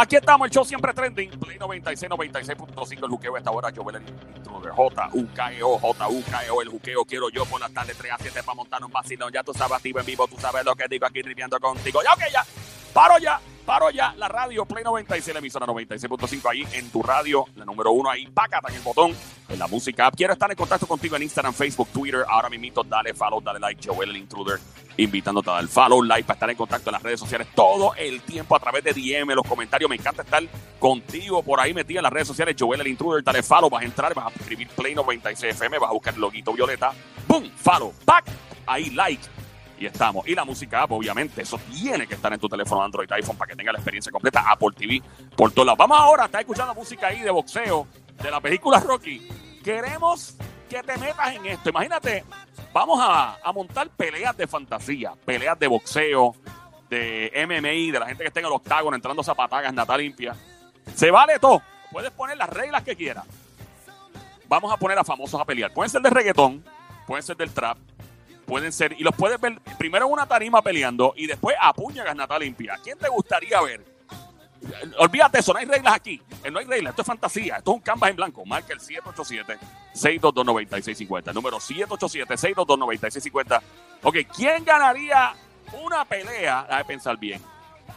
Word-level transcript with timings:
Aquí 0.00 0.16
estamos, 0.16 0.46
el 0.46 0.50
show 0.50 0.64
siempre 0.64 0.94
trending. 0.94 1.28
Play 1.38 1.58
96, 1.58 2.10
96.5, 2.10 3.04
el 3.04 3.10
juqueo 3.10 3.36
esta 3.36 3.50
hora. 3.50 3.70
Joel, 3.74 3.96
el 3.96 4.08
intruder. 4.34 4.72
J-U-K-E-O, 4.72 5.78
J-U-K-E-O, 5.78 6.62
el 6.62 6.68
juqueo 6.70 7.04
quiero 7.04 7.28
yo 7.28 7.44
por 7.44 7.60
las 7.60 7.70
tardes 7.70 7.98
3 7.98 8.12
a 8.12 8.16
7 8.18 8.42
para 8.42 8.54
montar 8.54 8.82
un 8.82 8.90
vacilón. 8.90 9.30
Ya 9.30 9.42
tú 9.42 9.52
sabes, 9.52 9.76
activo 9.76 10.00
en 10.00 10.06
vivo, 10.06 10.26
tú 10.26 10.38
sabes 10.38 10.64
lo 10.64 10.74
que 10.74 10.86
digo 10.88 11.04
aquí 11.04 11.20
riviendo 11.20 11.60
contigo. 11.60 12.00
Ya, 12.02 12.14
ok, 12.14 12.32
ya. 12.32 12.46
Paro 12.94 13.18
ya, 13.18 13.38
paro 13.64 13.90
ya. 13.90 14.14
La 14.16 14.28
radio 14.28 14.64
Play 14.64 14.84
96, 14.84 15.34
la 15.34 15.38
emisora 15.38 15.66
96.5 15.66 16.50
ahí 16.50 16.66
en 16.72 16.90
tu 16.90 17.02
radio, 17.02 17.46
la 17.56 17.64
número 17.64 17.92
uno 17.92 18.10
ahí. 18.10 18.26
Pácata 18.26 18.68
en 18.68 18.76
el 18.76 18.82
botón, 18.82 19.14
en 19.48 19.58
la 19.58 19.66
música. 19.66 20.10
Quiero 20.10 20.32
estar 20.32 20.50
en 20.50 20.56
contacto 20.56 20.86
contigo 20.86 21.16
en 21.16 21.22
Instagram, 21.22 21.54
Facebook, 21.54 21.88
Twitter. 21.88 22.24
Ahora 22.28 22.48
mismo, 22.48 22.82
dale 22.84 23.14
follow, 23.14 23.40
dale 23.40 23.58
like. 23.58 23.80
Joel, 23.86 24.10
el 24.10 24.16
intruder, 24.16 24.58
invitándote 24.96 25.50
a 25.50 25.54
dar 25.54 25.66
follow, 25.68 26.02
like 26.02 26.26
para 26.26 26.36
estar 26.36 26.50
en 26.50 26.56
contacto 26.56 26.90
en 26.90 26.92
las 26.92 27.02
redes 27.02 27.20
sociales 27.20 27.48
todo 27.54 27.94
el 27.94 28.20
tiempo 28.22 28.56
a 28.56 28.58
través 28.58 28.84
de 28.84 28.92
DM, 28.92 29.34
los 29.34 29.46
comentarios. 29.46 29.88
Me 29.88 29.96
encanta 29.96 30.22
estar 30.22 30.42
contigo 30.78 31.42
por 31.42 31.60
ahí 31.60 31.72
metido 31.74 32.00
en 32.00 32.04
las 32.04 32.12
redes 32.12 32.28
sociales. 32.28 32.56
Joel, 32.58 32.80
el 32.80 32.88
intruder, 32.88 33.22
dale 33.22 33.42
follow. 33.42 33.70
Vas 33.70 33.82
a 33.82 33.86
entrar, 33.86 34.14
vas 34.14 34.26
a 34.26 34.38
escribir 34.38 34.68
Play 34.68 34.94
96 34.94 35.54
FM, 35.54 35.78
vas 35.78 35.90
a 35.90 35.92
buscar 35.92 36.14
el 36.14 36.20
loguito 36.20 36.52
violeta. 36.52 36.92
¡Boom! 37.28 37.50
Follow, 37.56 37.92
back. 38.04 38.26
Ahí, 38.66 38.90
like 38.90 39.22
y 39.80 39.86
estamos. 39.86 40.28
Y 40.28 40.34
la 40.34 40.44
música 40.44 40.82
app, 40.82 40.92
obviamente, 40.92 41.42
eso 41.42 41.58
tiene 41.72 42.06
que 42.06 42.14
estar 42.14 42.32
en 42.32 42.38
tu 42.38 42.48
teléfono 42.48 42.82
Android 42.82 43.10
iPhone 43.10 43.36
para 43.36 43.50
que 43.50 43.56
tenga 43.56 43.72
la 43.72 43.78
experiencia 43.78 44.12
completa. 44.12 44.44
Apple 44.46 44.68
TV 44.76 45.02
por 45.34 45.50
todos 45.50 45.66
lados. 45.66 45.78
Vamos 45.78 45.98
ahora, 45.98 46.26
está 46.26 46.40
escuchando 46.40 46.74
música 46.74 47.08
ahí 47.08 47.20
de 47.20 47.30
boxeo 47.30 47.88
de 48.22 48.30
la 48.30 48.40
película 48.40 48.78
Rocky. 48.78 49.26
Queremos 49.64 50.36
que 50.68 50.82
te 50.82 50.98
metas 50.98 51.34
en 51.34 51.46
esto. 51.46 51.70
Imagínate, 51.70 52.24
vamos 52.72 53.00
a, 53.02 53.38
a 53.42 53.52
montar 53.52 53.88
peleas 53.88 54.36
de 54.36 54.46
fantasía, 54.46 55.14
peleas 55.24 55.58
de 55.58 55.66
boxeo, 55.66 56.36
de 56.90 57.32
MMA, 57.46 57.92
de 57.92 57.98
la 57.98 58.06
gente 58.06 58.24
que 58.24 58.28
esté 58.28 58.40
en 58.40 58.46
el 58.46 58.52
octágono 58.52 58.94
entrando 58.94 59.22
zapatagas, 59.22 59.72
nata 59.72 59.96
limpia. 59.96 60.36
Se 60.94 61.10
vale 61.10 61.38
todo. 61.38 61.62
Puedes 61.90 62.10
poner 62.10 62.36
las 62.36 62.50
reglas 62.50 62.82
que 62.82 62.94
quieras. 62.94 63.24
Vamos 64.46 64.72
a 64.72 64.76
poner 64.76 64.98
a 64.98 65.04
famosos 65.04 65.40
a 65.40 65.44
pelear. 65.44 65.72
Pueden 65.72 65.88
ser 65.90 66.02
de 66.02 66.10
reggaetón, 66.10 66.62
pueden 67.06 67.22
ser 67.22 67.36
del 67.36 67.50
trap, 67.52 67.78
pueden 68.50 68.72
ser, 68.72 68.96
y 68.98 69.04
los 69.04 69.14
puedes 69.14 69.40
ver 69.40 69.60
primero 69.78 70.06
en 70.06 70.12
una 70.12 70.26
tarima 70.26 70.60
peleando 70.60 71.14
y 71.16 71.28
después 71.28 71.54
a 71.60 71.72
puña 71.72 72.12
Nata 72.12 72.36
limpia. 72.36 72.76
¿Quién 72.82 72.98
te 72.98 73.08
gustaría 73.08 73.60
ver? 73.62 73.84
Olvídate 74.98 75.38
eso, 75.38 75.52
no 75.52 75.60
hay 75.60 75.66
reglas 75.66 75.94
aquí. 75.94 76.20
Eh, 76.42 76.50
No 76.50 76.58
hay 76.58 76.64
reglas, 76.66 76.90
esto 76.90 77.02
es 77.02 77.06
fantasía. 77.06 77.58
Esto 77.58 77.70
es 77.70 77.74
un 77.76 77.80
canvas 77.80 78.10
en 78.10 78.16
blanco. 78.16 78.44
Marca 78.44 78.72
el 78.72 78.80
787-622-9650. 79.94 81.32
Número 81.32 81.58
787-622-9650. 81.58 83.60
Ok, 84.02 84.16
¿quién 84.34 84.64
ganaría 84.64 85.32
una 85.84 86.04
pelea? 86.04 86.62
Déjame 86.64 86.84
pensar 86.84 87.16
bien. 87.18 87.40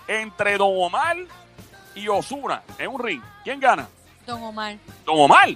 Entre 0.08 0.56
Don 0.58 0.70
Omar 0.72 1.18
y 1.96 2.08
Osuna 2.08 2.62
en 2.78 2.90
un 2.90 3.04
ring. 3.04 3.22
¿Quién 3.44 3.60
gana? 3.60 3.88
Don 4.28 4.44
Omar. 4.44 4.78
Don 5.04 5.20
Omar. 5.20 5.50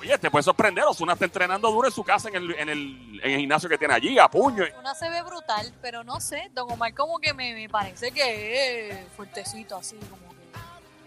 Oye, 0.00 0.16
te 0.18 0.30
puede 0.30 0.42
sorprender. 0.42 0.84
Osuna 0.84 1.12
está 1.12 1.26
entrenando 1.26 1.70
duro 1.70 1.88
en 1.88 1.94
su 1.94 2.02
casa 2.02 2.28
en 2.28 2.36
el, 2.36 2.50
en 2.52 2.68
el, 2.70 3.20
en 3.22 3.30
el 3.32 3.40
gimnasio 3.40 3.68
que 3.68 3.76
tiene 3.76 3.92
allí, 3.94 4.18
a 4.18 4.28
puño. 4.28 4.64
Una 4.78 4.94
se 4.94 5.08
ve 5.10 5.22
brutal, 5.22 5.72
pero 5.82 6.02
no 6.02 6.20
sé. 6.20 6.50
Don 6.54 6.70
Omar 6.72 6.94
como 6.94 7.18
que 7.18 7.34
me, 7.34 7.54
me 7.54 7.68
parece 7.68 8.10
que 8.10 8.90
es 8.90 9.12
fuertecito 9.14 9.76
así, 9.76 9.96
como 9.96 10.30
que... 10.30 10.40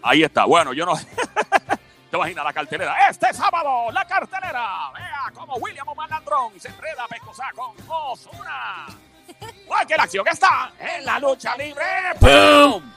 Ahí 0.04 0.24
está. 0.24 0.46
Bueno, 0.46 0.74
yo 0.74 0.86
no. 0.86 0.94
Te 2.12 2.18
imaginas 2.18 2.46
la 2.46 2.54
cartelera. 2.54 2.96
Este 3.10 3.34
sábado, 3.34 3.92
la 3.92 4.06
cartelera. 4.06 4.92
Vea 4.94 5.32
cómo 5.34 5.56
William 5.56 5.88
Omar 5.88 6.08
Landrón 6.12 6.54
se 6.60 6.68
enreda 6.68 7.08
pescosa 7.10 7.46
con 7.56 7.76
Osuna. 7.88 8.86
¡Guay, 9.66 9.88
que 9.88 9.98
la 9.98 10.04
acción 10.04 10.28
está 10.28 10.72
en 10.80 11.04
la 11.04 11.18
lucha 11.18 11.58
libre! 11.58 11.84
¡Pum! 12.20 12.93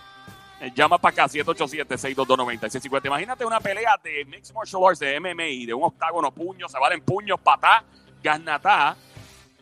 Eh, 0.60 0.72
Llama 0.74 0.98
para 0.98 1.24
acá, 1.24 1.28
787-622-9650. 1.28 3.06
Imagínate 3.06 3.44
una 3.44 3.60
pelea 3.60 4.00
de 4.02 4.24
Mixed 4.24 4.54
Martial 4.54 4.82
Arts, 4.86 5.00
de 5.00 5.20
MMA, 5.20 5.66
de 5.66 5.74
un 5.74 5.84
octágono, 5.84 6.30
puños, 6.32 6.72
se 6.72 6.78
valen 6.78 7.02
puños, 7.02 7.38
patá, 7.40 7.84
gasnatá, 8.22 8.96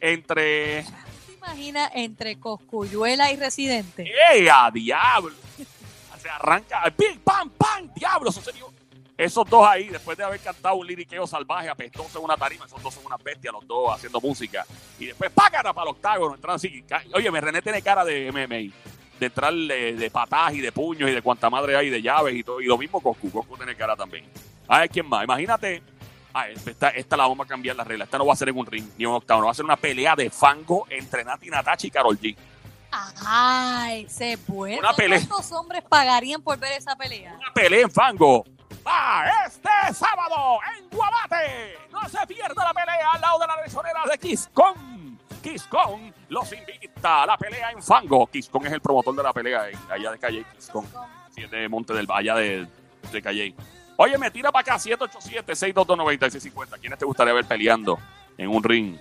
entre... 0.01 0.85
¿Te 1.27 1.33
imaginas 1.37 1.91
entre 1.95 2.39
Coscuyuela 2.39 3.33
y 3.33 3.37
Residente? 3.37 4.13
¡Ey, 4.33 4.47
a 4.49 4.71
diablo! 4.73 5.35
Se 6.21 6.31
arranca, 6.31 6.83
¡pim, 6.97 7.19
pam, 7.21 7.51
pam! 7.51 7.91
¡Diablo! 7.95 8.33
Sucedió. 8.33 8.73
Esos 9.17 9.49
dos 9.49 9.65
ahí, 9.67 9.89
después 9.89 10.17
de 10.19 10.25
haber 10.25 10.41
cantado 10.41 10.75
un 10.77 10.87
liriqueo 10.87 11.27
salvaje, 11.27 11.69
apestoso 11.69 12.19
en 12.19 12.25
una 12.25 12.37
tarima, 12.37 12.65
esos 12.65 12.83
dos 12.83 12.95
son 12.95 13.07
unas 13.07 13.23
bestias, 13.23 13.53
los 13.53 13.67
dos 13.67 13.95
haciendo 13.95 14.21
música. 14.21 14.67
Y 14.99 15.07
después, 15.07 15.31
¡págara 15.31 15.73
para 15.73 15.91
el 15.91 15.97
octágono! 15.97 16.35
Entrando 16.35 16.57
así. 16.57 16.85
Oye, 17.13 17.31
me 17.31 17.41
René 17.41 17.63
tiene 17.63 17.83
cara 17.83 18.05
de 18.05 18.33
MMA. 18.33 18.75
De 19.19 19.27
entrar 19.27 19.55
de, 19.55 19.95
de 19.95 20.11
patas 20.11 20.55
y 20.55 20.61
de 20.61 20.73
puños 20.73 21.09
y 21.09 21.13
de 21.13 21.23
cuanta 21.23 21.49
madre 21.49 21.77
hay, 21.77 21.89
de 21.91 22.03
llaves 22.03 22.35
y 22.35 22.43
todo. 22.43 22.61
Y 22.61 22.67
lo 22.67 22.77
mismo 22.77 23.01
Coscu. 23.01 23.31
Coscu 23.31 23.57
tiene 23.57 23.75
cara 23.77 23.95
también. 23.97 24.25
A 24.69 24.81
ver, 24.81 24.91
¿quién 24.91 25.09
más? 25.09 25.25
Imagínate. 25.25 25.83
Ah, 26.33 26.49
esta, 26.49 26.89
esta 26.91 27.17
la 27.17 27.29
vamos 27.29 27.47
a 27.47 27.49
cambiar 27.49 27.77
la 27.77 27.85
regla. 27.85 28.05
Esta 28.05 28.19
no 28.19 28.27
va 28.27 28.33
a 28.33 28.37
ser 28.37 28.49
en 28.49 28.59
un 28.59 28.67
ring 28.67 28.85
ni 28.99 29.07
un 29.07 29.15
octágono. 29.15 29.47
Va 29.47 29.53
a 29.53 29.55
ser 29.55 29.65
una 29.65 29.77
pelea 29.77 30.17
de 30.17 30.31
fango 30.31 30.87
entre 30.91 31.25
Nati 31.25 31.49
Natachi 31.49 31.87
y 31.87 31.91
Karol 31.91 32.19
G. 32.19 32.37
¡Ay! 33.27 34.09
Se 34.09 34.37
puede. 34.39 34.79
Una 34.79 34.93
pelea. 34.93 35.19
¿Cuántos 35.19 35.53
hombres 35.53 35.83
pagarían 35.89 36.43
por 36.43 36.59
ver 36.59 36.73
esa 36.73 36.97
pelea? 36.97 37.35
Una 37.35 37.53
pelea 37.53 37.83
en 37.83 37.91
fango. 37.91 38.45
Va 38.87 39.25
este 39.47 39.95
sábado 39.95 40.59
en 40.77 40.89
Guabate. 40.91 41.79
No 41.93 42.09
se 42.09 42.27
pierda 42.27 42.65
la 42.65 42.75
pelea 42.75 43.13
al 43.13 43.21
lado 43.21 43.39
de 43.39 43.47
la 43.47 43.63
resonera 43.63 44.03
de 44.11 44.19
Kiscon. 44.19 44.94
Kiscon 45.45 46.13
los 46.31 46.51
invita 46.53 47.23
a 47.23 47.27
la 47.27 47.37
pelea 47.37 47.71
en 47.71 47.83
fango. 47.83 48.27
Kiscon 48.27 48.67
es 48.67 48.73
el 48.73 48.81
promotor 48.81 49.15
de 49.15 49.23
la 49.23 49.33
pelea 49.33 49.69
en- 49.69 49.79
allá 49.93 50.11
de 50.13 50.19
Calle. 50.19 50.45
Kiscon. 50.57 50.85
Sí, 51.35 51.43
de 51.51 51.69
Monte 51.69 51.93
del 51.93 52.07
allá 52.11 52.35
de, 52.37 52.67
de 53.13 53.23
Calle. 53.23 53.55
Oye, 53.99 54.17
me 54.19 54.31
tira 54.31 54.51
para 54.51 54.63
acá 54.75 54.79
787-622-9650. 54.79 56.81
¿Quiénes 56.81 56.99
te 56.99 57.05
gustaría 57.05 57.35
ver 57.35 57.45
peleando 57.45 57.99
en 58.39 58.49
un 58.49 58.63
ring? 58.63 58.97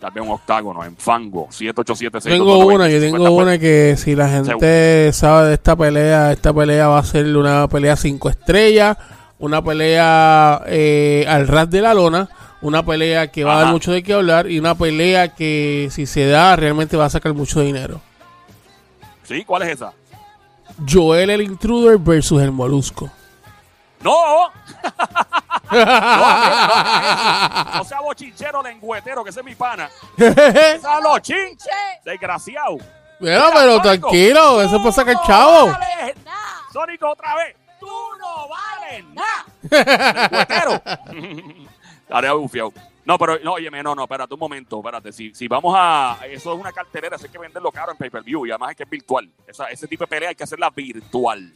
Tal 0.00 0.10
vez 0.10 0.24
un 0.24 0.30
octágono, 0.30 0.82
en 0.84 0.96
fango. 0.96 1.46
787 1.50 2.28
Tengo 2.30 2.58
una, 2.66 2.88
yo 2.88 2.98
tengo 2.98 3.30
una 3.30 3.58
que 3.58 3.94
si 3.96 4.16
la 4.16 4.28
gente 4.28 5.12
sabe 5.12 5.48
de 5.48 5.54
esta 5.54 5.76
pelea, 5.76 6.32
esta 6.32 6.52
pelea 6.52 6.88
va 6.88 6.98
a 6.98 7.04
ser 7.04 7.36
una 7.36 7.68
pelea 7.68 7.94
cinco 7.94 8.28
estrellas, 8.28 8.96
una 9.38 9.62
pelea 9.62 10.62
eh, 10.66 11.24
al 11.28 11.46
ras 11.46 11.70
de 11.70 11.82
la 11.82 11.94
lona, 11.94 12.28
una 12.62 12.84
pelea 12.84 13.30
que 13.30 13.44
va 13.44 13.56
a 13.58 13.62
dar 13.64 13.72
mucho 13.72 13.92
de 13.92 14.02
qué 14.02 14.14
hablar 14.14 14.50
y 14.50 14.58
una 14.58 14.74
pelea 14.74 15.34
que 15.34 15.88
si 15.90 16.06
se 16.06 16.26
da 16.26 16.56
realmente 16.56 16.96
va 16.96 17.06
a 17.06 17.10
sacar 17.10 17.34
mucho 17.34 17.60
dinero. 17.60 18.00
¿Sí? 19.24 19.44
¿Cuál 19.44 19.62
es 19.62 19.70
esa? 19.70 19.92
Joel 20.88 21.30
el 21.30 21.42
Intruder 21.42 21.98
versus 21.98 22.40
el 22.40 22.52
Molusco. 22.52 23.10
¡No! 24.00 24.50
No, 25.72 25.78
no, 25.86 27.64
no 27.76 27.84
sea 27.84 28.00
bochinchero, 28.04 28.62
lengüetero, 28.62 29.24
que 29.24 29.30
ese 29.30 29.40
es 29.40 29.46
mi 29.46 29.54
pana. 29.54 29.88
¡Esa 30.18 31.00
los 31.00 31.22
chinches! 31.22 31.72
Desgraciado. 32.04 32.76
Pero 33.18 33.50
Sónico, 33.50 33.80
tranquilo, 33.80 34.60
eso 34.60 34.76
es 34.76 34.82
para 34.82 34.92
sacar 34.92 35.14
tú 35.14 35.26
chavo. 35.26 35.68
No 35.68 35.72
vales 35.72 36.16
nada. 36.24 36.60
Sónico, 36.72 37.10
otra 37.10 37.36
vez. 37.36 37.56
Tú 37.80 37.86
no 38.18 38.48
vales 38.48 39.04
nada. 39.14 39.46
Lengüetero. 40.28 40.82
Estaría 42.12 42.34
bufiado. 42.34 42.72
No, 43.06 43.18
pero, 43.18 43.38
no, 43.42 43.54
óyeme, 43.54 43.82
no, 43.82 43.94
no, 43.94 44.02
espérate 44.02 44.34
un 44.34 44.40
momento, 44.40 44.78
espérate. 44.78 45.12
Si, 45.12 45.34
si 45.34 45.48
vamos 45.48 45.74
a. 45.76 46.18
Eso 46.28 46.52
es 46.52 46.60
una 46.60 46.70
cartelera, 46.70 47.16
eso 47.16 47.24
hay 47.24 47.32
que 47.32 47.38
venderlo 47.38 47.72
caro 47.72 47.92
en 47.92 47.96
pay-per-view 47.96 48.46
y 48.46 48.50
además 48.50 48.72
es 48.72 48.76
que 48.76 48.82
es 48.82 48.90
virtual. 48.90 49.30
Esa, 49.46 49.70
ese 49.70 49.88
tipo 49.88 50.04
de 50.04 50.08
pelea 50.08 50.28
hay 50.28 50.34
que 50.34 50.44
hacerla 50.44 50.68
virtual. 50.70 51.52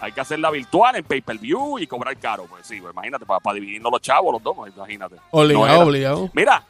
Hay 0.00 0.10
que 0.10 0.20
hacerla 0.20 0.50
virtual 0.50 0.96
en 0.96 1.04
pay-per-view 1.04 1.78
y 1.78 1.86
cobrar 1.86 2.16
caro. 2.18 2.46
Pues 2.46 2.66
sí, 2.66 2.80
pues 2.80 2.92
imagínate, 2.92 3.24
para, 3.24 3.54
dividirnos 3.54 3.92
los 3.92 4.00
chavos, 4.02 4.32
los 4.32 4.42
dos, 4.42 4.56
imagínate. 4.76 5.16
Obligado, 5.30 5.66
No 5.78 5.86
obligado. 5.86 6.30
Mira, 6.34 6.64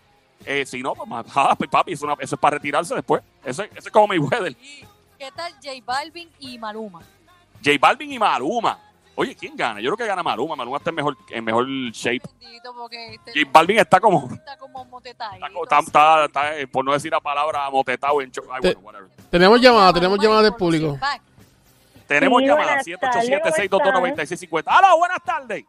eh, 0.45 0.67
si 0.67 0.83
no, 0.83 0.95
pues, 0.95 1.09
ah, 1.35 1.55
pues, 1.57 1.71
papi, 1.71 1.93
eso, 1.95 2.05
es 2.07 2.13
una- 2.13 2.23
eso 2.23 2.35
es 2.37 2.41
para 2.41 2.59
retirarse 2.59 2.95
después. 2.95 3.23
Eso, 3.43 3.63
eso 3.63 3.73
es 3.79 3.91
como 3.91 4.09
mi 4.09 4.19
weather. 4.19 4.53
¿Y 4.53 4.85
qué 5.19 5.31
tal 5.35 5.51
J 5.55 5.71
Balvin 5.85 6.29
y 6.39 6.59
Maluma? 6.59 7.01
J 7.65 7.79
Balvin 7.81 8.13
y 8.13 8.19
Maluma. 8.19 8.79
Oye, 9.17 9.37
¿quién 9.37 9.57
gana? 9.57 9.81
Yo 9.81 9.91
creo 9.91 9.97
que 9.99 10.07
gana 10.07 10.23
Maluma. 10.23 10.57
Maluma 10.57 10.79
está 10.79 10.91
en 10.91 10.97
mejor, 10.97 11.17
en 11.31 11.45
mejor 11.45 11.67
shape. 11.93 12.23
Este 12.41 13.33
J 13.45 13.51
Balvin 13.53 13.79
está 13.79 14.01
como. 14.01 14.29
está 14.33 14.57
como 14.57 14.85
motetadito. 14.87 15.47
Está, 15.63 15.79
está- 15.79 16.25
está- 16.25 16.25
está, 16.25 16.59
eh, 16.59 16.67
por 16.67 16.85
no 16.85 16.93
decir 16.93 17.13
la 17.13 17.21
palabra 17.21 17.71
motetado 17.71 18.21
en 18.21 18.33
Ay, 18.53 18.61
bueno, 18.61 18.81
whatever. 18.83 19.09
Tenemos 19.31 19.61
llamada, 19.61 19.93
tenemos 19.93 20.19
llamada 20.19 20.43
del 20.43 20.55
público. 20.55 20.99
Tenemos 22.09 22.41
Sí, 22.43 22.47
llamada 22.49 22.67
buenas 22.83 22.85
787-622-9650. 22.87 24.65
¡Hola, 24.79 24.95
buenas 24.95 25.23
tardes! 25.25 25.65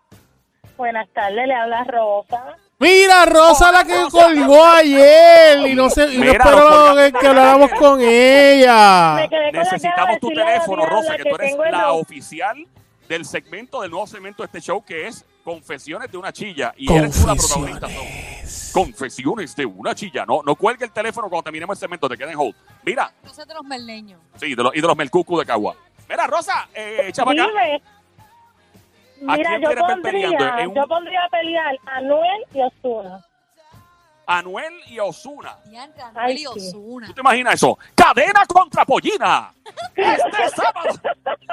Buenas 0.75 1.07
tardes, 1.13 1.48
le 1.48 1.53
habla 1.53 1.83
Rosa. 1.86 2.57
Mira, 2.80 3.25
Rosa 3.25 3.71
la 3.71 3.86
que 3.86 3.95
colgó 4.12 4.65
ayer 4.65 5.65
y 5.68 5.75
no 5.75 5.89
sé, 5.89 6.13
y 6.13 6.18
no 6.18 6.25
esperó 6.31 6.94
que, 6.95 7.13
que 7.18 7.27
habláramos 7.27 7.71
con 7.80 8.01
ella. 8.01 9.27
Necesitamos 9.53 10.19
tu 10.19 10.27
teléfono, 10.30 10.86
Rosa, 10.86 11.15
que 11.15 11.24
tú 11.30 11.36
eres 11.36 11.56
la 11.71 11.94
oficial 11.94 12.68
del 13.07 13.25
segmento, 13.25 13.81
del 13.81 13.91
nuevo 13.91 14.07
segmento 14.07 14.43
de 14.43 14.47
este 14.47 14.61
show 14.61 14.83
que 14.83 15.07
es 15.07 15.25
Confesiones 15.45 16.11
de 16.11 16.17
una 16.17 16.33
chilla. 16.33 16.73
Y 16.75 16.91
eres 16.91 17.21
tú 17.21 17.27
la 17.27 17.35
protagonista. 17.35 17.87
Confesiones. 18.73 19.55
De 19.55 19.63
una 19.63 19.93
chilla. 19.93 20.25
No, 20.25 20.41
no 20.41 20.55
cuelgue 20.55 20.85
el 20.85 20.91
teléfono 20.91 21.29
cuando 21.29 21.43
terminemos 21.43 21.77
el 21.77 21.79
segmento, 21.79 22.09
te 22.09 22.17
queden 22.17 22.31
en 22.31 22.39
hold. 22.39 22.55
Mira, 22.83 23.13
sé 23.31 23.45
de 23.45 23.53
los 23.53 23.63
melneños. 23.63 24.19
sí, 24.37 24.55
de 24.55 24.63
los, 24.63 24.75
y 24.75 24.81
de 24.81 24.87
los 24.87 24.97
melcucu 24.97 25.37
de 25.37 25.45
Cagua. 25.45 25.75
Mira, 26.09 26.25
Rosa, 26.25 26.67
eh, 26.73 27.11
chavaca. 27.13 27.45
Dime. 27.45 27.81
¿A 29.27 29.37
Mira, 29.37 29.49
quién 29.49 29.61
yo 29.61 29.87
pondría, 29.87 30.65
yo 30.65 30.87
pondría 30.87 31.23
a 31.25 31.29
pelear 31.29 31.77
a 31.85 32.01
Noel 32.01 32.43
y 32.51 32.61
Osuna. 32.61 33.23
Anuel 34.27 34.74
y 34.88 35.00
Osuna. 35.00 35.57
Anuel 36.16 36.36
y 36.36 36.38
sí. 36.39 36.48
Ozuna. 36.48 37.07
¿Tú 37.07 37.13
te 37.13 37.22
imaginas 37.22 37.56
eso? 37.56 37.77
Cadena 37.94 38.45
contra 38.45 38.86
pollina. 38.86 39.54
Este 39.95 40.50
sábado. 40.56 41.00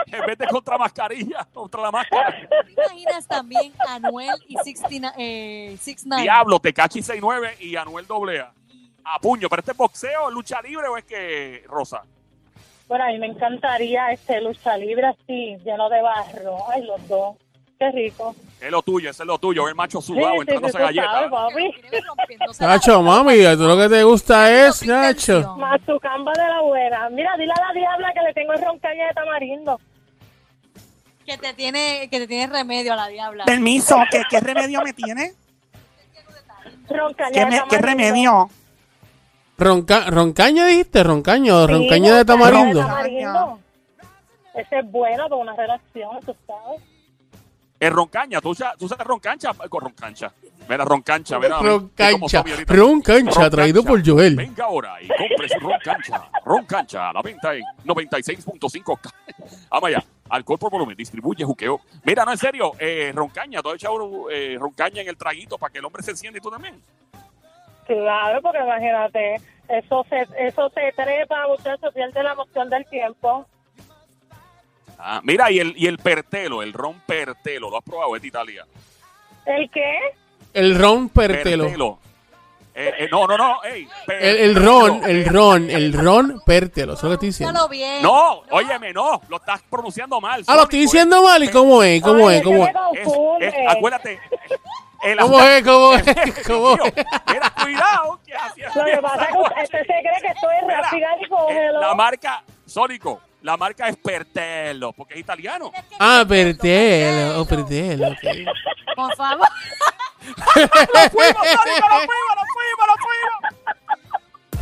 En 0.07 0.27
vez 0.27 0.39
de 0.39 0.47
contra 0.47 0.79
mascarilla, 0.79 1.47
contra 1.53 1.83
la 1.83 1.91
máscara. 1.91 2.49
¿Te 2.67 2.73
imaginas 2.73 3.27
también 3.27 3.73
Anuel 3.89 4.35
y 4.49 4.57
69? 4.57 5.15
Eh, 5.19 5.77
69? 5.81 6.23
Diablo, 6.23 6.61
Tecachi 6.61 7.03
69 7.03 7.57
y 7.61 7.77
Anuel 7.77 8.07
Doblea. 8.07 8.53
A 9.05 9.19
puño, 9.19 9.49
pero 9.49 9.61
este 9.61 9.73
es 9.73 9.77
boxeo, 9.77 10.31
lucha 10.31 10.63
libre 10.63 10.87
o 10.89 10.97
es 10.97 11.05
que 11.05 11.65
Rosa. 11.67 12.03
Bueno, 12.87 13.05
a 13.05 13.09
mí 13.09 13.19
me 13.19 13.27
encantaría 13.27 14.13
este 14.13 14.41
lucha 14.41 14.77
libre 14.77 15.07
así, 15.07 15.57
lleno 15.65 15.89
de 15.89 16.03
barro. 16.03 16.59
Ay, 16.71 16.85
los 16.85 17.09
dos. 17.09 17.37
Qué 17.79 17.91
rico. 17.91 18.35
Es 18.62 18.70
lo 18.70 18.81
tuyo, 18.82 19.11
ese 19.11 19.25
es 19.25 19.26
lo 19.26 19.38
tuyo, 19.38 19.67
el 19.67 19.75
macho 19.75 20.00
Sí, 20.00 20.06
sudado 20.06 20.31
sí, 20.35 20.35
sí, 20.35 20.41
entrándose 20.43 20.79
galletas. 20.79 21.31
Nacho, 22.61 23.03
mami, 23.03 23.35
tú 23.56 23.62
lo 23.64 23.76
que 23.76 23.88
te 23.88 24.05
gusta 24.05 24.53
es, 24.69 24.87
Nacho. 24.87 25.56
Mazucamba 25.56 26.31
de 26.32 26.49
la 26.49 26.61
buena. 26.61 27.11
Mira, 27.11 27.32
dile 27.37 27.53
a 27.53 27.61
la 27.69 27.73
diabla 27.75 28.12
que 28.14 28.20
le 28.23 28.32
tengo 28.35 28.53
el 28.53 28.62
roncaña 28.62 29.06
de 29.09 29.14
tamarindo. 29.14 29.81
Que 31.26 31.38
te 31.38 31.55
tiene, 31.55 32.09
que 32.09 32.20
te 32.20 32.29
tiene 32.29 32.53
remedio 32.53 32.93
a 32.93 32.97
la 32.97 33.09
diabla. 33.09 33.44
Permiso, 33.47 33.97
¿qué, 34.12 34.23
qué 34.31 34.38
remedio 34.38 34.81
me 34.82 34.93
tiene? 34.93 35.32
Roncaña 36.88 37.32
¿Qué, 37.32 37.41
de 37.41 37.47
me- 37.47 37.62
qué 37.69 37.79
remedio? 37.79 38.49
Ronca, 39.59 40.09
¿Roncaña 40.11 40.67
dijiste? 40.67 41.03
¿Roncaño? 41.03 41.67
Sí, 41.67 41.73
¿Roncaña 41.73 42.17
de 42.17 42.25
tamarindo. 42.25 43.59
Ese 44.55 44.79
es 44.79 44.91
bueno 44.91 45.25
para 45.29 45.37
una 45.37 45.56
relación, 45.56 46.20
tú 46.25 46.35
sabes. 46.47 46.81
Es 47.82 47.93
roncaña, 47.93 48.40
tú 48.40 48.50
usas, 48.50 48.79
tú 48.79 48.84
usas 48.84 48.96
roncancha 48.99 49.50
roncancha. 49.69 50.32
Mira, 50.69 50.84
roncancha, 50.84 51.40
mira. 51.40 51.58
Roncancha. 51.58 52.44
Roncancha, 52.69 53.50
traído 53.50 53.82
por 53.82 54.06
Joel. 54.06 54.37
Venga 54.37 54.67
ahora 54.67 55.02
y 55.02 55.08
compre 55.08 55.49
su 55.49 55.58
roncancha. 55.58 56.31
Roncancha, 56.44 57.11
a 57.11 57.12
la 57.12 57.23
venta 57.23 57.52
en 57.52 57.64
96.5. 57.84 59.00
Vamos 59.69 59.88
allá. 59.88 60.05
Alcohol 60.31 60.61
por 60.61 60.70
volumen, 60.70 60.96
distribuye 60.96 61.44
juqueo. 61.44 61.81
Mira, 62.05 62.25
no, 62.25 62.31
en 62.31 62.38
serio, 62.38 62.70
eh, 62.79 63.11
roncaña, 63.12 63.61
tú 63.61 63.70
has 63.70 63.75
echado 63.75 64.31
eh, 64.31 64.56
roncaña 64.61 65.02
en 65.02 65.08
el 65.08 65.17
traguito 65.17 65.58
para 65.58 65.73
que 65.73 65.81
el 65.81 65.85
hombre 65.85 66.05
se 66.05 66.12
encienda 66.12 66.38
y 66.38 66.40
tú 66.40 66.52
también. 66.52 66.81
Claro, 67.88 68.40
porque 68.43 68.61
imagínate, 68.61 69.40
eso 69.69 70.06
se, 70.08 70.28
eso 70.38 70.70
se 70.70 70.93
trepa, 70.93 71.49
muchachos, 71.49 71.93
pierde 71.93 72.23
la 72.23 72.35
emoción 72.35 72.70
del 72.70 72.87
tiempo. 72.87 73.44
Ah, 75.04 75.20
mira, 75.25 75.50
y 75.50 75.58
el, 75.58 75.75
y 75.76 75.87
el 75.88 75.99
pertelo, 75.99 76.62
el 76.62 76.72
ron 76.72 77.00
pertelo, 77.04 77.70
¿lo 77.70 77.78
has 77.78 77.84
probado? 77.84 78.14
Es 78.14 78.22
de 78.22 78.28
Italia. 78.28 78.64
¿El 79.44 79.69
qué? 79.70 79.99
El 80.54 80.78
ron 80.78 81.08
pertelo. 81.08 81.99
Eh, 82.75 82.90
eh, 83.00 83.08
no, 83.10 83.26
no, 83.26 83.37
no, 83.37 83.62
ey, 83.64 83.87
El, 84.08 84.37
el 84.38 84.52
pertelo. 84.54 84.64
ron, 84.87 85.04
el 85.10 85.25
ron, 85.26 85.70
el 85.70 85.93
ron 85.93 86.43
pertelo. 86.46 86.93
Eso 86.94 87.00
es 87.06 87.08
lo 87.08 87.12
estoy 87.14 87.28
diciendo. 87.28 87.69
Bien. 87.69 88.00
No, 88.02 88.43
óyeme, 88.50 88.93
no, 88.93 89.20
lo 89.28 89.37
estás 89.37 89.60
pronunciando 89.69 90.20
mal. 90.20 90.43
Ah, 90.46 90.54
lo 90.56 90.62
estoy 90.62 90.78
diciendo 90.81 91.22
mal. 91.22 91.43
¿Y 91.43 91.49
cómo 91.50 91.82
es? 91.82 92.00
¿Cómo 92.02 92.28
Ay, 92.28 92.37
es? 92.37 92.43
¿Cómo 92.44 92.64
es? 93.40 93.54
acuérdate. 93.69 94.19
el- 95.02 95.19
¿Cómo 95.19 95.43
es? 95.43 95.62
¿Cómo 95.64 95.94
es? 95.94 96.02
¿Cómo 96.46 96.72
es? 96.75 96.94
Mira, 97.26 97.52
cuidado. 97.62 98.20
Que 98.25 98.34
así 98.34 98.60
Lo 98.75 98.84
que 98.84 98.96
pasa 99.02 99.25
es 99.25 99.31
que 99.32 99.38
usted 99.38 99.58
se 99.69 99.76
cree 99.84 100.20
que 100.22 100.28
esto 100.28 100.50
es 100.50 100.62
Mira, 100.62 100.81
rápida 100.82 101.08
y 101.20 101.25
eh, 101.25 101.28
cógelo. 101.28 101.81
La 101.81 101.94
marca, 101.94 102.43
Sónico, 102.77 103.21
la 103.43 103.59
marca 103.59 103.87
es 103.87 103.97
Pertelo, 103.99 104.95
porque 104.95 105.13
es 105.15 105.21
italiano. 105.21 105.71
Ah, 106.01 106.25
pertelo. 106.27 107.41
Oh, 107.41 107.45
pertelo. 107.45 108.09
pertelo. 108.09 108.51
ok. 108.51 108.57
Por 108.97 109.15
favor. 109.15 109.47
¡Lo 110.25 111.11
fuimos, 111.11 111.47
Sónico, 111.49 111.89
lo 111.91 111.99
fuimos, 112.09 112.35
lo 112.39 112.45
fuimos, 112.55 112.87
lo 112.87 112.97
fuimos! 113.03 114.53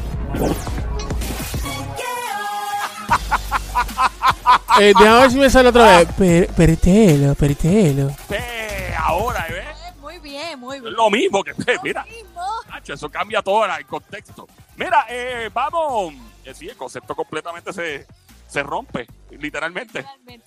Eh, 4.80 4.92
déjame 4.98 5.20
ver 5.20 5.30
si 5.30 5.38
me 5.38 5.50
sale 5.50 5.68
otra 5.68 5.98
vez. 5.98 6.08
Per- 6.14 6.48
pertelo, 6.48 7.34
pertelo. 7.34 8.10
Eh, 8.30 8.94
ahora, 8.98 9.46
¿ves? 9.48 9.64
Eh, 9.66 9.92
Muy 10.00 10.18
bien, 10.18 10.58
muy 10.58 10.76
Es 10.76 10.82
bien. 10.82 10.94
lo 10.94 11.10
mismo 11.10 11.44
que, 11.44 11.50
eh, 11.50 11.76
mira, 11.82 12.04
Lo 12.04 12.10
mismo. 12.12 12.42
Nacho, 12.68 12.94
eso 12.94 13.08
cambia 13.08 13.42
todo 13.42 13.64
el 13.66 13.86
contexto. 13.86 14.48
Mira, 14.76 15.06
eh, 15.08 15.50
vamos. 15.52 16.14
Eh, 16.50 16.54
sí, 16.54 16.68
el 16.68 16.76
concepto 16.76 17.14
completamente 17.14 17.72
se, 17.72 18.06
se 18.48 18.62
rompe, 18.62 19.06
literalmente. 19.30 20.04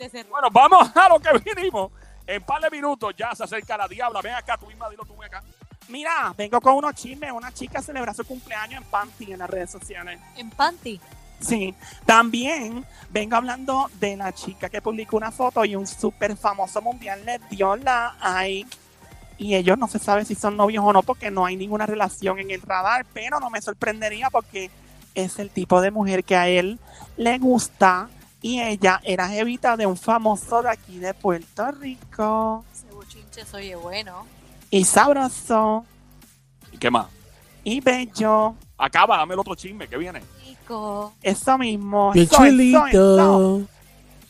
Se 0.09 0.23
Bueno, 0.25 0.50
vamos 0.51 0.91
a 0.95 1.07
lo 1.07 1.19
que 1.19 1.29
vinimos. 1.55 1.91
En 2.27 2.44
par 2.44 2.61
de 2.61 2.69
minutos 2.69 3.13
ya 3.17 3.33
se 3.33 3.44
acerca 3.44 3.77
la 3.77 3.88
diabla. 3.88 4.21
Ven 4.21 4.33
acá, 4.33 4.57
tú 4.57 4.67
misma, 4.67 4.89
dilo 4.89 5.03
tú 5.05 5.15
ven 5.15 5.33
acá. 5.33 5.44
Mira, 5.88 6.33
vengo 6.38 6.59
con 6.59 6.75
unos 6.75 6.94
chismes. 6.95 7.31
Una 7.31 7.53
chica 7.53 7.81
celebra 7.81 8.13
su 8.13 8.25
cumpleaños 8.25 8.81
en 8.81 8.89
Panty 8.89 9.31
en 9.31 9.39
las 9.39 9.50
redes 9.50 9.71
sociales. 9.71 10.19
En 10.35 10.50
panty. 10.50 11.00
Sí, 11.39 11.75
también 12.05 12.85
vengo 13.09 13.35
hablando 13.35 13.89
de 14.00 14.15
la 14.15 14.33
chica 14.33 14.69
que 14.69 14.81
publicó 14.81 15.17
una 15.17 15.31
foto 15.31 15.65
y 15.65 15.75
un 15.75 15.88
súper 15.88 16.38
famoso 16.38 16.81
mundial 16.81 17.25
le 17.25 17.39
dio 17.50 17.75
la 17.75 18.15
like. 18.21 18.77
Y 19.38 19.55
ellos 19.55 19.77
no 19.77 19.88
se 19.88 20.00
sabe 20.00 20.23
si 20.25 20.35
son 20.35 20.55
novios 20.55 20.83
o 20.85 20.94
no 20.94 21.01
porque 21.03 21.31
no 21.31 21.45
hay 21.45 21.57
ninguna 21.57 21.85
relación 21.85 22.39
en 22.39 22.51
el 22.51 22.61
radar, 22.61 23.05
pero 23.13 23.39
no 23.39 23.50
me 23.50 23.61
sorprendería 23.61 24.29
porque 24.29 24.69
es 25.15 25.39
el 25.39 25.50
tipo 25.50 25.82
de 25.82 25.91
mujer 25.91 26.24
que 26.24 26.36
a 26.36 26.48
él 26.48 26.79
le 27.17 27.38
gusta 27.39 28.10
y 28.41 28.60
ella 28.62 29.00
era 29.03 29.27
jevita 29.29 29.77
de 29.77 29.86
un 29.86 29.96
famoso 29.98 30.62
de 30.62 30.70
aquí 30.70 31.00
de 31.00 31.13
Puerto 31.13 31.72
Rico. 31.72 32.65
Ese 32.74 32.93
bochinche 32.93 33.46
se 33.46 33.58
oye 33.58 33.75
bueno. 33.75 34.25
Y 34.70 34.84
sabroso 34.86 35.86
¿Y 36.72 36.77
qué 36.77 36.89
más? 36.91 37.08
y 37.63 37.79
bello. 37.79 38.55
Acaba, 38.77 39.17
dame 39.17 39.36
el 39.36 39.39
otro 39.39 39.55
chisme 39.55 39.88
que 39.88 39.96
viene. 39.98 40.22
Rico. 40.46 41.13
Eso 41.22 41.58
mismo. 41.58 42.12
Qué 42.12 42.24
eso, 42.24 42.36
eso, 42.43 42.43
eso. 42.43 42.88
chulito. 42.91 43.67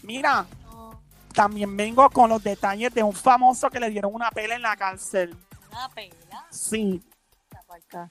Mira, 0.04 0.46
No, 0.66 1.02
También 1.34 1.76
vengo 1.76 2.08
con 2.12 2.30
los 2.30 2.44
detalles 2.44 2.94
de 2.94 3.02
un 3.02 3.14
famoso 3.14 3.70
que 3.72 3.80
le 3.80 3.90
dieron 3.90 4.14
una 4.14 4.30
pela 4.30 4.56
en 4.56 4.62
la 4.62 4.76
cárcel. 4.76 5.36
Una 5.72 5.90
pela. 5.90 6.46
Sí. 6.52 7.02
La. 7.92 8.10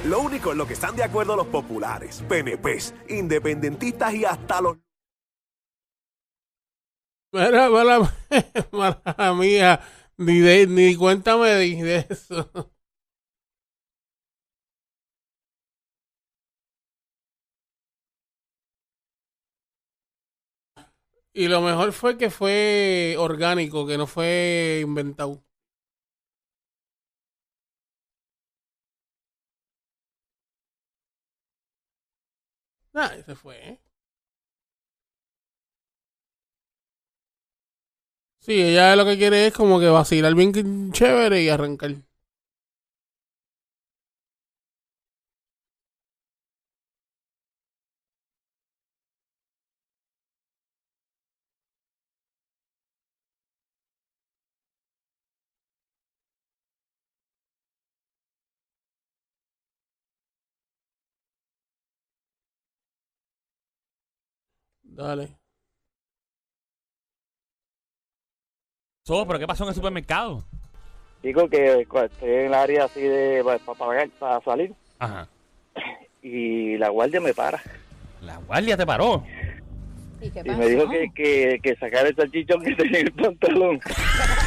Lo 0.04 0.20
único 0.20 0.52
en 0.52 0.58
lo 0.58 0.66
que 0.66 0.74
están 0.74 0.94
de 0.94 1.02
acuerdo 1.02 1.36
los 1.36 1.48
populares, 1.48 2.22
PNPs, 2.28 2.94
independentistas 3.08 4.14
y 4.14 4.24
hasta 4.24 4.60
los... 4.60 4.76
Mira, 7.32 7.68
mala, 7.68 8.14
mala 8.72 9.34
mía. 9.34 9.80
Ni, 10.16 10.38
de, 10.38 10.66
ni 10.66 10.96
cuenta 10.96 11.36
me 11.36 11.56
di 11.56 11.82
de 11.82 12.06
eso. 12.08 12.72
Y 21.38 21.48
lo 21.48 21.60
mejor 21.62 21.92
fue 21.92 22.18
que 22.18 22.30
fue 22.30 23.14
orgánico, 23.18 23.86
que 23.86 23.96
no 23.96 24.06
fue 24.06 24.80
inventado. 24.82 25.42
Ah, 32.94 33.14
ese 33.16 33.34
fue, 33.34 33.56
¿eh? 33.66 33.80
Sí, 38.40 38.60
ella 38.60 38.96
lo 38.96 39.04
que 39.04 39.16
quiere 39.16 39.46
es 39.46 39.52
como 39.54 39.78
que 39.78 39.86
vacilar 39.86 40.34
bien 40.34 40.90
chévere 40.92 41.40
y 41.42 41.48
arrancar. 41.50 41.94
Dale. 64.98 65.28
So, 69.06 69.24
¿Pero 69.26 69.38
qué 69.38 69.46
pasó 69.46 69.62
en 69.62 69.68
el 69.68 69.74
supermercado? 69.76 70.44
Digo 71.22 71.48
que 71.48 71.86
cu- 71.86 72.00
estoy 72.00 72.30
en 72.30 72.46
el 72.46 72.54
área 72.54 72.84
así 72.86 73.00
de 73.00 73.42
para, 73.44 74.08
para 74.18 74.40
salir 74.40 74.74
Ajá. 74.98 75.28
y 76.20 76.76
la 76.78 76.88
guardia 76.90 77.20
me 77.20 77.32
para 77.32 77.62
La 78.20 78.38
guardia 78.38 78.76
te 78.76 78.84
paró. 78.84 79.24
¿Y 80.20 80.30
qué 80.30 80.42
y 80.44 80.50
me 80.50 80.66
dijo 80.68 80.88
que, 80.90 81.06
que, 81.14 81.60
que 81.62 81.76
sacar 81.76 82.06
el 82.06 82.16
salchichón 82.16 82.62
que 82.64 82.74
tenía 82.74 82.98
en 83.00 83.06
el 83.06 83.12
pantalón. 83.12 83.80